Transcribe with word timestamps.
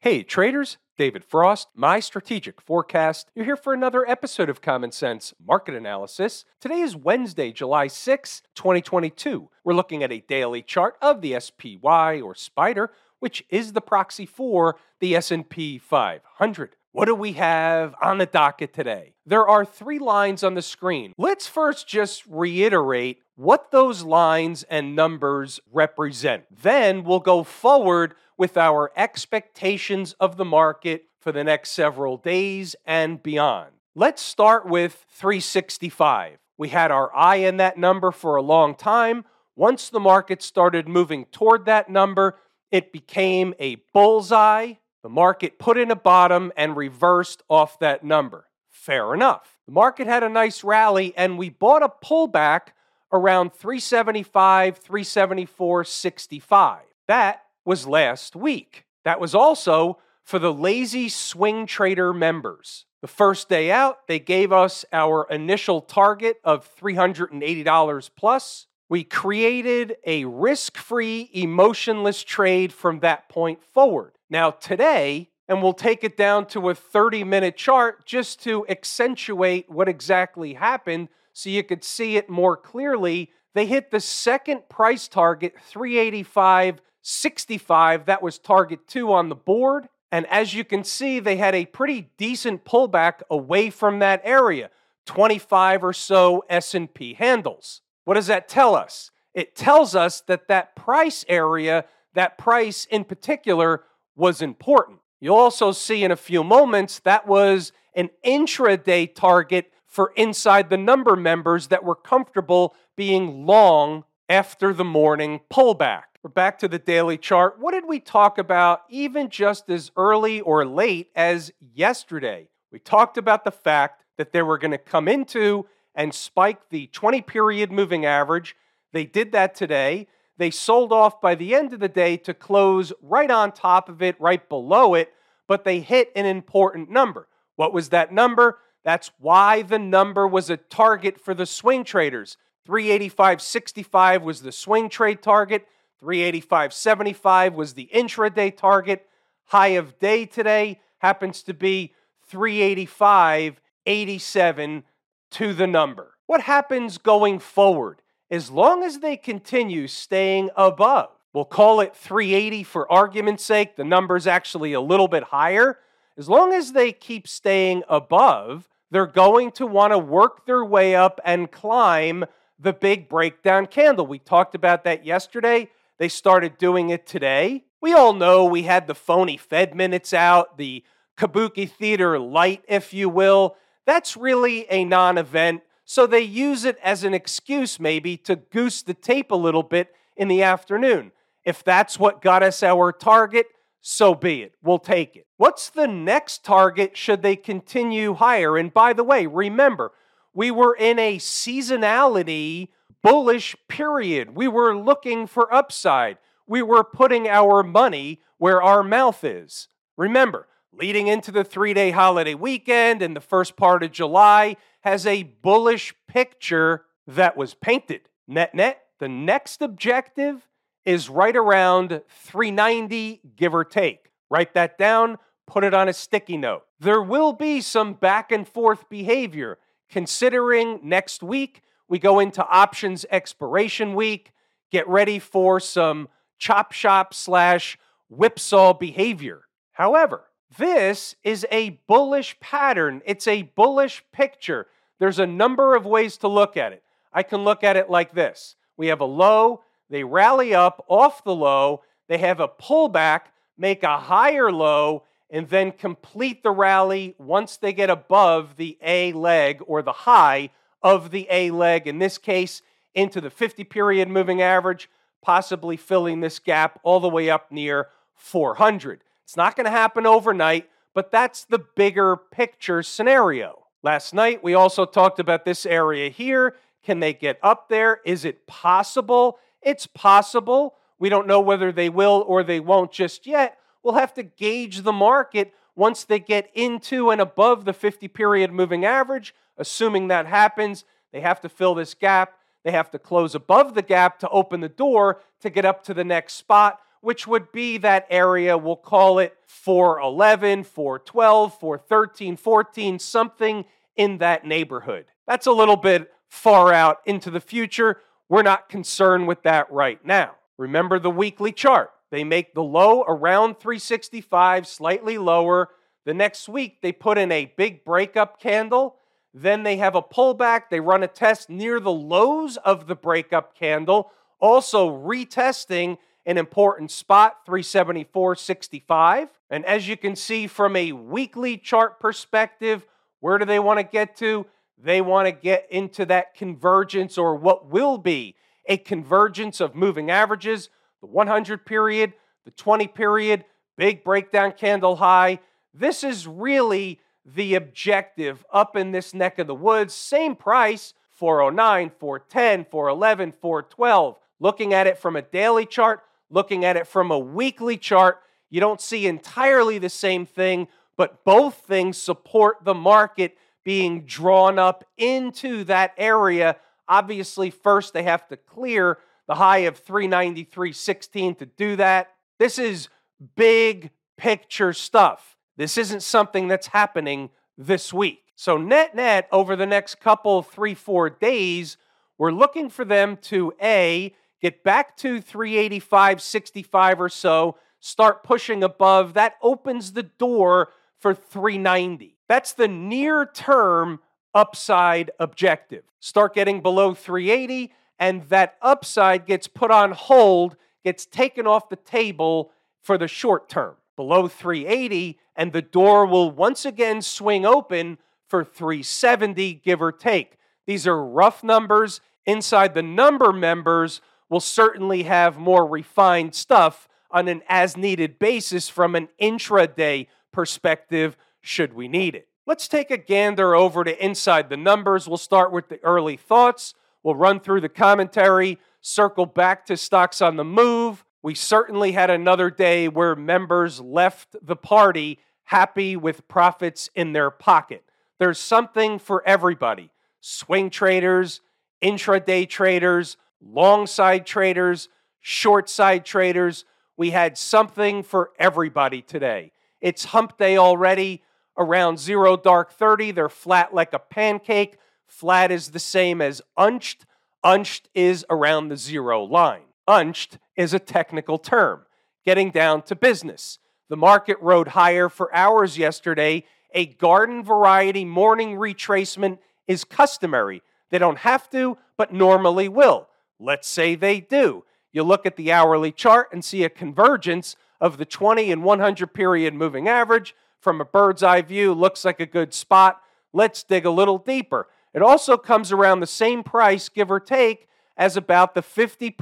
Hey, 0.00 0.22
traders, 0.22 0.76
David 0.98 1.24
Frost, 1.24 1.68
my 1.74 2.00
strategic 2.00 2.60
forecast. 2.60 3.30
You're 3.34 3.46
here 3.46 3.56
for 3.56 3.72
another 3.72 4.06
episode 4.08 4.50
of 4.50 4.60
Common 4.60 4.92
Sense 4.92 5.32
Market 5.44 5.74
Analysis. 5.74 6.44
Today 6.60 6.80
is 6.80 6.94
Wednesday, 6.94 7.50
July 7.50 7.86
6, 7.86 8.42
2022. 8.54 9.48
We're 9.64 9.72
looking 9.72 10.02
at 10.02 10.12
a 10.12 10.20
daily 10.20 10.60
chart 10.60 10.96
of 11.00 11.22
the 11.22 11.40
SPY 11.40 12.20
or 12.20 12.34
Spider, 12.34 12.92
which 13.20 13.42
is 13.48 13.72
the 13.72 13.80
proxy 13.80 14.26
for 14.26 14.76
the 15.00 15.16
S&P 15.16 15.78
500. 15.78 16.76
What 16.92 17.06
do 17.06 17.14
we 17.14 17.32
have 17.32 17.94
on 18.00 18.18
the 18.18 18.26
docket 18.26 18.74
today? 18.74 19.14
There 19.24 19.48
are 19.48 19.64
three 19.64 19.98
lines 19.98 20.44
on 20.44 20.54
the 20.54 20.62
screen. 20.62 21.14
Let's 21.18 21.46
first 21.46 21.88
just 21.88 22.22
reiterate 22.26 23.22
what 23.36 23.70
those 23.70 24.02
lines 24.02 24.64
and 24.64 24.96
numbers 24.96 25.60
represent. 25.70 26.44
Then 26.50 27.04
we'll 27.04 27.20
go 27.20 27.44
forward 27.44 28.14
with 28.36 28.56
our 28.56 28.90
expectations 28.96 30.14
of 30.18 30.36
the 30.36 30.44
market 30.44 31.04
for 31.20 31.32
the 31.32 31.44
next 31.44 31.70
several 31.70 32.16
days 32.16 32.74
and 32.84 33.22
beyond. 33.22 33.70
Let's 33.94 34.22
start 34.22 34.66
with 34.66 35.06
365. 35.10 36.38
We 36.58 36.68
had 36.68 36.90
our 36.90 37.14
eye 37.14 37.36
in 37.36 37.58
that 37.58 37.78
number 37.78 38.10
for 38.10 38.36
a 38.36 38.42
long 38.42 38.74
time. 38.74 39.24
Once 39.54 39.88
the 39.88 40.00
market 40.00 40.42
started 40.42 40.88
moving 40.88 41.26
toward 41.26 41.66
that 41.66 41.88
number, 41.88 42.38
it 42.70 42.92
became 42.92 43.54
a 43.58 43.76
bullseye. 43.92 44.74
The 45.02 45.08
market 45.08 45.58
put 45.58 45.78
in 45.78 45.90
a 45.90 45.96
bottom 45.96 46.52
and 46.56 46.76
reversed 46.76 47.42
off 47.48 47.78
that 47.78 48.04
number. 48.04 48.46
Fair 48.70 49.14
enough. 49.14 49.58
The 49.66 49.72
market 49.72 50.06
had 50.06 50.22
a 50.22 50.28
nice 50.28 50.62
rally, 50.62 51.12
and 51.16 51.38
we 51.38 51.48
bought 51.48 51.82
a 51.82 51.88
pullback 51.88 52.68
around 53.12 53.52
375, 53.52 54.78
374, 54.78 55.84
65. 55.84 56.80
That 57.08 57.42
was 57.64 57.86
last 57.86 58.36
week. 58.36 58.84
That 59.04 59.20
was 59.20 59.34
also 59.34 59.98
for 60.24 60.38
the 60.38 60.52
lazy 60.52 61.08
swing 61.08 61.66
trader 61.66 62.12
members. 62.12 62.86
The 63.02 63.06
first 63.06 63.48
day 63.48 63.70
out, 63.70 64.06
they 64.08 64.18
gave 64.18 64.50
us 64.50 64.84
our 64.92 65.26
initial 65.30 65.80
target 65.80 66.38
of 66.42 66.68
$380 66.76 68.10
plus. 68.16 68.66
We 68.88 69.04
created 69.04 69.96
a 70.04 70.24
risk 70.24 70.76
free, 70.76 71.30
emotionless 71.32 72.24
trade 72.24 72.72
from 72.72 73.00
that 73.00 73.28
point 73.28 73.62
forward. 73.62 74.12
Now, 74.28 74.50
today, 74.50 75.30
and 75.48 75.62
we'll 75.62 75.72
take 75.72 76.02
it 76.02 76.16
down 76.16 76.46
to 76.46 76.70
a 76.70 76.74
30 76.74 77.24
minute 77.24 77.56
chart 77.56 78.06
just 78.06 78.42
to 78.42 78.66
accentuate 78.68 79.70
what 79.70 79.88
exactly 79.88 80.54
happened 80.54 81.08
so 81.36 81.50
you 81.50 81.62
could 81.62 81.84
see 81.84 82.16
it 82.16 82.30
more 82.30 82.56
clearly. 82.56 83.30
They 83.52 83.66
hit 83.66 83.90
the 83.90 84.00
second 84.00 84.70
price 84.70 85.06
target, 85.06 85.54
385 85.68 86.80
65. 87.02 88.06
That 88.06 88.22
was 88.22 88.38
target 88.38 88.88
two 88.88 89.12
on 89.12 89.28
the 89.28 89.34
board. 89.34 89.86
And 90.10 90.26
as 90.28 90.54
you 90.54 90.64
can 90.64 90.82
see, 90.82 91.20
they 91.20 91.36
had 91.36 91.54
a 91.54 91.66
pretty 91.66 92.08
decent 92.16 92.64
pullback 92.64 93.20
away 93.30 93.68
from 93.68 93.98
that 93.98 94.22
area, 94.24 94.70
25 95.04 95.84
or 95.84 95.92
so 95.92 96.42
S&P 96.48 97.12
handles. 97.12 97.82
What 98.06 98.14
does 98.14 98.28
that 98.28 98.48
tell 98.48 98.74
us? 98.74 99.10
It 99.34 99.54
tells 99.54 99.94
us 99.94 100.22
that 100.22 100.48
that 100.48 100.74
price 100.74 101.22
area, 101.28 101.84
that 102.14 102.38
price 102.38 102.86
in 102.86 103.04
particular, 103.04 103.84
was 104.16 104.40
important. 104.40 105.00
You'll 105.20 105.36
also 105.36 105.70
see 105.70 106.02
in 106.02 106.10
a 106.10 106.16
few 106.16 106.42
moments 106.42 107.00
that 107.00 107.26
was 107.26 107.72
an 107.94 108.08
intraday 108.24 109.14
target 109.14 109.70
for 109.96 110.12
inside 110.14 110.68
the 110.68 110.76
number 110.76 111.16
members 111.16 111.68
that 111.68 111.82
were 111.82 111.94
comfortable 111.94 112.74
being 112.96 113.46
long 113.46 114.04
after 114.28 114.74
the 114.74 114.84
morning 114.84 115.40
pullback. 115.50 116.02
We're 116.22 116.28
back 116.28 116.58
to 116.58 116.68
the 116.68 116.78
daily 116.78 117.16
chart. 117.16 117.58
What 117.58 117.72
did 117.72 117.86
we 117.88 117.98
talk 117.98 118.36
about 118.36 118.82
even 118.90 119.30
just 119.30 119.70
as 119.70 119.90
early 119.96 120.42
or 120.42 120.66
late 120.66 121.08
as 121.16 121.50
yesterday? 121.72 122.48
We 122.70 122.78
talked 122.78 123.16
about 123.16 123.44
the 123.44 123.50
fact 123.50 124.04
that 124.18 124.32
they 124.32 124.42
were 124.42 124.58
going 124.58 124.72
to 124.72 124.78
come 124.78 125.08
into 125.08 125.64
and 125.94 126.12
spike 126.12 126.68
the 126.68 126.88
20 126.88 127.22
period 127.22 127.72
moving 127.72 128.04
average. 128.04 128.54
They 128.92 129.06
did 129.06 129.32
that 129.32 129.54
today. 129.54 130.08
They 130.36 130.50
sold 130.50 130.92
off 130.92 131.22
by 131.22 131.36
the 131.36 131.54
end 131.54 131.72
of 131.72 131.80
the 131.80 131.88
day 131.88 132.18
to 132.18 132.34
close 132.34 132.92
right 133.00 133.30
on 133.30 133.50
top 133.50 133.88
of 133.88 134.02
it, 134.02 134.20
right 134.20 134.46
below 134.46 134.92
it, 134.92 135.14
but 135.48 135.64
they 135.64 135.80
hit 135.80 136.12
an 136.14 136.26
important 136.26 136.90
number. 136.90 137.28
What 137.54 137.72
was 137.72 137.88
that 137.88 138.12
number? 138.12 138.58
That's 138.86 139.10
why 139.18 139.60
the 139.62 139.80
number 139.80 140.28
was 140.28 140.48
a 140.48 140.56
target 140.56 141.20
for 141.20 141.34
the 141.34 141.44
swing 141.44 141.82
traders. 141.82 142.36
385.65 142.68 144.22
was 144.22 144.42
the 144.42 144.52
swing 144.52 144.88
trade 144.88 145.22
target. 145.22 145.66
385.75 146.00 147.54
was 147.54 147.74
the 147.74 147.90
intraday 147.92 148.56
target. 148.56 149.08
High 149.46 149.74
of 149.74 149.98
day 149.98 150.24
today 150.24 150.78
happens 150.98 151.42
to 151.42 151.52
be 151.52 151.94
385.87 152.32 154.84
to 155.32 155.52
the 155.52 155.66
number. 155.66 156.12
What 156.26 156.42
happens 156.42 156.98
going 156.98 157.40
forward? 157.40 158.02
As 158.30 158.52
long 158.52 158.84
as 158.84 159.00
they 159.00 159.16
continue 159.16 159.88
staying 159.88 160.50
above, 160.54 161.10
we'll 161.32 161.44
call 161.44 161.80
it 161.80 161.96
380 161.96 162.62
for 162.62 162.92
argument's 162.92 163.44
sake, 163.44 163.74
the 163.74 163.82
number's 163.82 164.28
actually 164.28 164.74
a 164.74 164.80
little 164.80 165.08
bit 165.08 165.24
higher. 165.24 165.80
As 166.16 166.28
long 166.28 166.52
as 166.52 166.70
they 166.72 166.92
keep 166.92 167.26
staying 167.26 167.82
above, 167.88 168.68
they're 168.90 169.06
going 169.06 169.50
to 169.52 169.66
want 169.66 169.92
to 169.92 169.98
work 169.98 170.46
their 170.46 170.64
way 170.64 170.94
up 170.94 171.20
and 171.24 171.50
climb 171.50 172.24
the 172.58 172.72
big 172.72 173.08
breakdown 173.08 173.66
candle. 173.66 174.06
We 174.06 174.18
talked 174.18 174.54
about 174.54 174.84
that 174.84 175.04
yesterday. 175.04 175.70
They 175.98 176.08
started 176.08 176.58
doing 176.58 176.90
it 176.90 177.06
today. 177.06 177.64
We 177.80 177.92
all 177.92 178.12
know 178.12 178.44
we 178.44 178.62
had 178.62 178.86
the 178.86 178.94
phony 178.94 179.36
Fed 179.36 179.74
minutes 179.74 180.12
out, 180.12 180.58
the 180.58 180.84
Kabuki 181.16 181.70
Theater 181.70 182.18
light, 182.18 182.62
if 182.68 182.92
you 182.92 183.08
will. 183.08 183.56
That's 183.86 184.16
really 184.16 184.66
a 184.70 184.84
non 184.84 185.18
event, 185.18 185.62
so 185.84 186.06
they 186.06 186.20
use 186.20 186.64
it 186.64 186.78
as 186.82 187.04
an 187.04 187.14
excuse 187.14 187.78
maybe 187.78 188.16
to 188.18 188.36
goose 188.36 188.82
the 188.82 188.94
tape 188.94 189.30
a 189.30 189.36
little 189.36 189.62
bit 189.62 189.94
in 190.16 190.28
the 190.28 190.42
afternoon. 190.42 191.12
If 191.44 191.62
that's 191.62 191.98
what 191.98 192.20
got 192.20 192.42
us 192.42 192.62
our 192.62 192.92
target, 192.92 193.46
so 193.88 194.16
be 194.16 194.42
it. 194.42 194.52
We'll 194.64 194.80
take 194.80 195.14
it. 195.14 195.28
What's 195.36 195.70
the 195.70 195.86
next 195.86 196.42
target 196.44 196.96
should 196.96 197.22
they 197.22 197.36
continue 197.36 198.14
higher? 198.14 198.56
And 198.56 198.74
by 198.74 198.92
the 198.92 199.04
way, 199.04 199.26
remember, 199.26 199.92
we 200.34 200.50
were 200.50 200.74
in 200.74 200.98
a 200.98 201.18
seasonality 201.18 202.70
bullish 203.04 203.54
period. 203.68 204.34
We 204.34 204.48
were 204.48 204.76
looking 204.76 205.28
for 205.28 205.54
upside. 205.54 206.18
We 206.48 206.62
were 206.62 206.82
putting 206.82 207.28
our 207.28 207.62
money 207.62 208.22
where 208.38 208.60
our 208.60 208.82
mouth 208.82 209.22
is. 209.22 209.68
Remember, 209.96 210.48
leading 210.72 211.06
into 211.06 211.30
the 211.30 211.44
three 211.44 211.72
day 211.72 211.92
holiday 211.92 212.34
weekend 212.34 213.02
and 213.02 213.14
the 213.14 213.20
first 213.20 213.56
part 213.56 213.84
of 213.84 213.92
July 213.92 214.56
has 214.80 215.06
a 215.06 215.22
bullish 215.22 215.94
picture 216.08 216.86
that 217.06 217.36
was 217.36 217.54
painted. 217.54 218.08
Net 218.26 218.52
net, 218.52 218.82
the 218.98 219.08
next 219.08 219.62
objective 219.62 220.48
is 220.86 221.10
right 221.10 221.36
around 221.36 222.00
390, 222.08 223.20
give 223.36 223.54
or 223.54 223.64
take. 223.64 224.10
Write 224.30 224.54
that 224.54 224.78
down, 224.78 225.18
put 225.46 225.64
it 225.64 225.74
on 225.74 225.88
a 225.88 225.92
sticky 225.92 226.36
note. 226.36 226.62
There 226.80 227.02
will 227.02 227.32
be 227.32 227.60
some 227.60 227.92
back 227.92 228.32
and 228.32 228.46
forth 228.46 228.88
behavior. 228.88 229.58
Considering 229.90 230.80
next 230.82 231.22
week 231.22 231.62
we 231.88 231.98
go 231.98 232.20
into 232.20 232.46
options 232.46 233.04
expiration 233.10 233.94
week, 233.94 234.32
get 234.70 234.88
ready 234.88 235.18
for 235.18 235.60
some 235.60 236.08
chop 236.38 236.72
shop 236.72 237.12
slash 237.12 237.78
whipsaw 238.08 238.72
behavior. 238.72 239.42
However, 239.72 240.24
this 240.56 241.16
is 241.24 241.46
a 241.50 241.80
bullish 241.88 242.38
pattern. 242.40 243.02
It's 243.04 243.26
a 243.26 243.42
bullish 243.42 244.04
picture. 244.12 244.66
There's 244.98 245.18
a 245.18 245.26
number 245.26 245.74
of 245.74 245.84
ways 245.84 246.16
to 246.18 246.28
look 246.28 246.56
at 246.56 246.72
it. 246.72 246.82
I 247.12 247.22
can 247.22 247.44
look 247.44 247.64
at 247.64 247.76
it 247.76 247.90
like 247.90 248.12
this 248.12 248.56
we 248.76 248.88
have 248.88 249.00
a 249.00 249.06
low, 249.06 249.62
they 249.90 250.04
rally 250.04 250.54
up 250.54 250.84
off 250.88 251.24
the 251.24 251.34
low, 251.34 251.82
they 252.08 252.18
have 252.18 252.40
a 252.40 252.48
pullback, 252.48 253.22
make 253.56 253.82
a 253.82 253.98
higher 253.98 254.50
low, 254.50 255.04
and 255.30 255.48
then 255.48 255.72
complete 255.72 256.42
the 256.42 256.50
rally 256.50 257.14
once 257.18 257.56
they 257.56 257.72
get 257.72 257.90
above 257.90 258.56
the 258.56 258.78
A 258.82 259.12
leg 259.12 259.60
or 259.66 259.82
the 259.82 259.92
high 259.92 260.50
of 260.82 261.10
the 261.10 261.26
A 261.30 261.50
leg, 261.50 261.86
in 261.86 261.98
this 261.98 262.18
case, 262.18 262.62
into 262.94 263.20
the 263.20 263.30
50 263.30 263.64
period 263.64 264.08
moving 264.08 264.40
average, 264.40 264.88
possibly 265.22 265.76
filling 265.76 266.20
this 266.20 266.38
gap 266.38 266.78
all 266.82 267.00
the 267.00 267.08
way 267.08 267.28
up 267.28 267.50
near 267.50 267.88
400. 268.14 269.02
It's 269.24 269.36
not 269.36 269.56
going 269.56 269.64
to 269.64 269.70
happen 269.70 270.06
overnight, 270.06 270.68
but 270.94 271.10
that's 271.10 271.44
the 271.44 271.58
bigger 271.58 272.16
picture 272.16 272.82
scenario. 272.82 273.64
Last 273.82 274.14
night, 274.14 274.42
we 274.42 274.54
also 274.54 274.84
talked 274.84 275.18
about 275.18 275.44
this 275.44 275.66
area 275.66 276.08
here. 276.08 276.54
Can 276.82 277.00
they 277.00 277.12
get 277.12 277.38
up 277.42 277.68
there? 277.68 278.00
Is 278.04 278.24
it 278.24 278.46
possible? 278.46 279.38
It's 279.66 279.88
possible. 279.88 280.76
We 281.00 281.08
don't 281.08 281.26
know 281.26 281.40
whether 281.40 281.72
they 281.72 281.88
will 281.88 282.24
or 282.28 282.44
they 282.44 282.60
won't 282.60 282.92
just 282.92 283.26
yet. 283.26 283.58
We'll 283.82 283.94
have 283.94 284.14
to 284.14 284.22
gauge 284.22 284.82
the 284.82 284.92
market 284.92 285.52
once 285.74 286.04
they 286.04 286.20
get 286.20 286.48
into 286.54 287.10
and 287.10 287.20
above 287.20 287.64
the 287.64 287.72
50 287.72 288.06
period 288.06 288.52
moving 288.52 288.84
average. 288.84 289.34
Assuming 289.58 290.06
that 290.06 290.26
happens, 290.26 290.84
they 291.12 291.20
have 291.20 291.40
to 291.40 291.48
fill 291.48 291.74
this 291.74 291.94
gap. 291.94 292.34
They 292.62 292.70
have 292.70 292.92
to 292.92 292.98
close 293.00 293.34
above 293.34 293.74
the 293.74 293.82
gap 293.82 294.20
to 294.20 294.28
open 294.28 294.60
the 294.60 294.68
door 294.68 295.20
to 295.40 295.50
get 295.50 295.64
up 295.64 295.82
to 295.84 295.94
the 295.94 296.04
next 296.04 296.34
spot, 296.34 296.78
which 297.00 297.26
would 297.26 297.50
be 297.50 297.76
that 297.78 298.06
area, 298.08 298.56
we'll 298.56 298.76
call 298.76 299.18
it 299.18 299.36
411, 299.46 300.62
412, 300.62 301.58
413, 301.58 302.36
14, 302.36 302.98
something 303.00 303.64
in 303.96 304.18
that 304.18 304.46
neighborhood. 304.46 305.06
That's 305.26 305.46
a 305.46 305.52
little 305.52 305.76
bit 305.76 306.12
far 306.28 306.72
out 306.72 306.98
into 307.04 307.30
the 307.30 307.40
future. 307.40 307.98
We're 308.28 308.42
not 308.42 308.68
concerned 308.68 309.28
with 309.28 309.42
that 309.42 309.70
right 309.70 310.04
now. 310.04 310.32
Remember 310.58 310.98
the 310.98 311.10
weekly 311.10 311.52
chart. 311.52 311.90
They 312.10 312.24
make 312.24 312.54
the 312.54 312.62
low 312.62 313.02
around 313.02 313.58
365, 313.60 314.66
slightly 314.66 315.18
lower. 315.18 315.68
The 316.04 316.14
next 316.14 316.48
week, 316.48 316.80
they 316.82 316.92
put 316.92 317.18
in 317.18 317.30
a 317.30 317.52
big 317.56 317.84
breakup 317.84 318.40
candle. 318.40 318.96
Then 319.34 319.64
they 319.64 319.76
have 319.76 319.94
a 319.94 320.02
pullback. 320.02 320.70
They 320.70 320.80
run 320.80 321.02
a 321.02 321.08
test 321.08 321.50
near 321.50 321.78
the 321.78 321.92
lows 321.92 322.56
of 322.58 322.86
the 322.86 322.96
breakup 322.96 323.56
candle, 323.56 324.10
also 324.40 324.88
retesting 324.88 325.98
an 326.24 326.38
important 326.38 326.90
spot, 326.90 327.46
374.65. 327.46 329.28
And 329.50 329.64
as 329.64 329.86
you 329.86 329.96
can 329.96 330.16
see 330.16 330.46
from 330.46 330.74
a 330.74 330.92
weekly 330.92 331.56
chart 331.56 332.00
perspective, 332.00 332.86
where 333.20 333.38
do 333.38 333.44
they 333.44 333.58
want 333.58 333.78
to 333.78 333.84
get 333.84 334.16
to? 334.16 334.46
They 334.78 335.00
want 335.00 335.26
to 335.26 335.32
get 335.32 335.66
into 335.70 336.04
that 336.06 336.34
convergence 336.34 337.16
or 337.16 337.36
what 337.36 337.68
will 337.68 337.98
be 337.98 338.36
a 338.66 338.76
convergence 338.76 339.60
of 339.60 339.74
moving 339.74 340.10
averages, 340.10 340.68
the 341.00 341.06
100 341.06 341.64
period, 341.64 342.12
the 342.44 342.50
20 342.50 342.88
period, 342.88 343.44
big 343.76 344.04
breakdown 344.04 344.52
candle 344.52 344.96
high. 344.96 345.40
This 345.72 346.04
is 346.04 346.26
really 346.26 347.00
the 347.24 347.54
objective 347.54 348.44
up 348.52 348.76
in 348.76 348.92
this 348.92 349.14
neck 349.14 349.38
of 349.38 349.46
the 349.46 349.54
woods. 349.54 349.94
Same 349.94 350.36
price 350.36 350.94
409, 351.12 351.92
410, 351.98 352.66
411, 352.70 353.32
412. 353.40 354.16
Looking 354.38 354.74
at 354.74 354.86
it 354.86 354.98
from 354.98 355.16
a 355.16 355.22
daily 355.22 355.64
chart, 355.64 356.02
looking 356.30 356.64
at 356.64 356.76
it 356.76 356.86
from 356.86 357.10
a 357.10 357.18
weekly 357.18 357.78
chart, 357.78 358.20
you 358.50 358.60
don't 358.60 358.80
see 358.80 359.06
entirely 359.06 359.78
the 359.78 359.88
same 359.88 360.26
thing, 360.26 360.68
but 360.96 361.24
both 361.24 361.54
things 361.66 361.96
support 361.96 362.58
the 362.64 362.74
market 362.74 363.36
being 363.66 364.04
drawn 364.04 364.60
up 364.60 364.84
into 364.96 365.64
that 365.64 365.92
area. 365.98 366.56
Obviously, 366.88 367.50
first 367.50 367.92
they 367.92 368.04
have 368.04 368.24
to 368.28 368.36
clear 368.36 368.96
the 369.26 369.34
high 369.34 369.58
of 369.58 369.84
393.16 369.84 371.38
to 371.38 371.46
do 371.46 371.74
that. 371.74 372.12
This 372.38 372.60
is 372.60 372.88
big 373.34 373.90
picture 374.16 374.72
stuff. 374.72 375.36
This 375.56 375.76
isn't 375.76 376.04
something 376.04 376.46
that's 376.46 376.68
happening 376.68 377.30
this 377.58 377.92
week. 377.92 378.22
So, 378.36 378.56
net 378.56 378.94
net, 378.94 379.26
over 379.32 379.56
the 379.56 379.66
next 379.66 379.96
couple, 379.96 380.42
three, 380.42 380.74
four 380.74 381.10
days, 381.10 381.76
we're 382.18 382.30
looking 382.30 382.70
for 382.70 382.84
them 382.84 383.16
to 383.22 383.52
A, 383.60 384.14
get 384.40 384.62
back 384.62 384.96
to 384.98 385.20
385.65 385.20 386.98
or 387.00 387.08
so, 387.08 387.56
start 387.80 388.22
pushing 388.22 388.62
above. 388.62 389.14
That 389.14 389.34
opens 389.42 389.94
the 389.94 390.04
door 390.04 390.68
for 391.00 391.14
390. 391.14 392.15
That's 392.28 392.52
the 392.52 392.68
near 392.68 393.26
term 393.26 394.00
upside 394.34 395.10
objective. 395.18 395.84
Start 396.00 396.34
getting 396.34 396.60
below 396.60 396.94
380, 396.94 397.72
and 397.98 398.22
that 398.28 398.56
upside 398.60 399.26
gets 399.26 399.48
put 399.48 399.70
on 399.70 399.92
hold, 399.92 400.56
gets 400.84 401.06
taken 401.06 401.46
off 401.46 401.68
the 401.68 401.76
table 401.76 402.52
for 402.82 402.98
the 402.98 403.08
short 403.08 403.48
term. 403.48 403.76
Below 403.96 404.28
380, 404.28 405.18
and 405.36 405.52
the 405.52 405.62
door 405.62 406.06
will 406.06 406.30
once 406.30 406.64
again 406.64 407.00
swing 407.00 407.46
open 407.46 407.98
for 408.28 408.44
370, 408.44 409.54
give 409.54 409.80
or 409.80 409.92
take. 409.92 410.36
These 410.66 410.86
are 410.86 411.02
rough 411.02 411.42
numbers. 411.42 412.00
Inside 412.26 412.74
the 412.74 412.82
number 412.82 413.32
members, 413.32 414.00
will 414.28 414.40
certainly 414.40 415.04
have 415.04 415.38
more 415.38 415.66
refined 415.66 416.34
stuff 416.34 416.88
on 417.10 417.28
an 417.28 417.42
as 417.48 417.76
needed 417.76 418.18
basis 418.18 418.68
from 418.68 418.94
an 418.94 419.08
intraday 419.20 420.06
perspective 420.32 421.16
should 421.46 421.74
we 421.74 421.88
need 421.88 422.14
it. 422.14 422.28
Let's 422.46 422.68
take 422.68 422.90
a 422.90 422.96
gander 422.96 423.54
over 423.54 423.82
to 423.84 424.04
inside 424.04 424.50
the 424.50 424.56
numbers. 424.56 425.08
We'll 425.08 425.16
start 425.16 425.50
with 425.50 425.68
the 425.68 425.82
early 425.82 426.16
thoughts. 426.16 426.74
We'll 427.02 427.16
run 427.16 427.40
through 427.40 427.60
the 427.60 427.68
commentary, 427.68 428.58
circle 428.80 429.26
back 429.26 429.66
to 429.66 429.76
stocks 429.76 430.22
on 430.22 430.36
the 430.36 430.44
move. 430.44 431.04
We 431.22 431.34
certainly 431.34 431.92
had 431.92 432.10
another 432.10 432.50
day 432.50 432.88
where 432.88 433.16
members 433.16 433.80
left 433.80 434.36
the 434.40 434.56
party 434.56 435.18
happy 435.44 435.96
with 435.96 436.28
profits 436.28 436.90
in 436.94 437.12
their 437.12 437.30
pocket. 437.30 437.82
There's 438.18 438.38
something 438.38 438.98
for 438.98 439.26
everybody 439.26 439.90
swing 440.20 440.70
traders, 440.70 441.40
intraday 441.82 442.48
traders, 442.48 443.16
long 443.40 443.86
side 443.86 444.26
traders, 444.26 444.88
short 445.20 445.68
side 445.68 446.04
traders. 446.04 446.64
We 446.96 447.10
had 447.10 447.36
something 447.38 448.02
for 448.02 448.30
everybody 448.38 449.02
today. 449.02 449.52
It's 449.80 450.06
hump 450.06 450.38
day 450.38 450.56
already 450.56 451.22
around 451.58 451.98
zero 451.98 452.36
dark 452.36 452.72
30. 452.72 453.12
They're 453.12 453.28
flat 453.28 453.74
like 453.74 453.92
a 453.92 453.98
pancake. 453.98 454.78
Flat 455.06 455.50
is 455.50 455.70
the 455.70 455.78
same 455.78 456.20
as 456.20 456.42
unched. 456.56 457.06
Unched 457.44 457.88
is 457.94 458.24
around 458.28 458.68
the 458.68 458.76
zero 458.76 459.22
line. 459.22 459.62
Unched 459.86 460.38
is 460.56 460.74
a 460.74 460.78
technical 460.78 461.38
term. 461.38 461.82
Getting 462.24 462.50
down 462.50 462.82
to 462.82 462.96
business. 462.96 463.58
The 463.88 463.96
market 463.96 464.36
rode 464.40 464.68
higher 464.68 465.08
for 465.08 465.34
hours 465.34 465.78
yesterday. 465.78 466.44
A 466.74 466.86
garden 466.86 467.44
variety 467.44 468.04
morning 468.04 468.56
retracement 468.56 469.38
is 469.68 469.84
customary. 469.84 470.62
They 470.90 470.98
don't 470.98 471.18
have 471.18 471.48
to, 471.50 471.78
but 471.96 472.12
normally 472.12 472.68
will. 472.68 473.08
Let's 473.38 473.68
say 473.68 473.94
they 473.94 474.20
do. 474.20 474.64
You 474.92 475.02
look 475.02 475.26
at 475.26 475.36
the 475.36 475.52
hourly 475.52 475.92
chart 475.92 476.28
and 476.32 476.44
see 476.44 476.64
a 476.64 476.70
convergence 476.70 477.54
of 477.80 477.98
the 477.98 478.04
20 478.04 478.50
and 478.50 478.64
100 478.64 479.12
period 479.12 479.54
moving 479.54 479.88
average 479.88 480.34
from 480.66 480.80
a 480.80 480.84
bird's 480.84 481.22
eye 481.22 481.42
view 481.42 481.72
looks 481.72 482.04
like 482.04 482.18
a 482.18 482.26
good 482.26 482.52
spot. 482.52 483.00
Let's 483.32 483.62
dig 483.62 483.86
a 483.86 483.90
little 483.90 484.18
deeper. 484.18 484.66
It 484.92 485.00
also 485.00 485.36
comes 485.36 485.70
around 485.70 486.00
the 486.00 486.08
same 486.08 486.42
price, 486.42 486.88
give 486.88 487.08
or 487.08 487.20
take, 487.20 487.68
as 487.96 488.16
about 488.16 488.56
the 488.56 488.62
50% 488.62 489.14